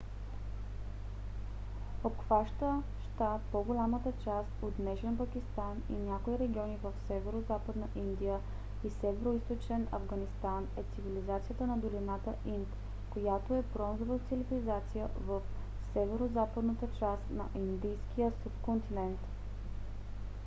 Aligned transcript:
обхващаща 2.03 3.39
по-голямата 3.51 4.11
част 4.23 4.49
от 4.61 4.73
днешен 4.79 5.17
пакистан 5.17 5.81
и 5.89 5.93
някои 5.93 6.39
региони 6.39 6.77
в 6.83 6.91
северозападна 7.07 7.87
индия 7.95 8.39
и 8.83 8.89
североизточен 8.89 9.87
афганистан 9.91 10.67
е 10.77 10.83
цивилизацията 10.95 11.67
на 11.67 11.77
долината 11.77 12.33
инд 12.45 12.67
която 13.09 13.53
е 13.55 13.61
бронзова 13.73 14.19
цивилизация 14.29 15.09
в 15.21 15.41
северозападната 15.93 16.87
част 16.99 17.23
на 17.31 17.45
индийския 17.55 18.31
субконтинент 18.43 19.19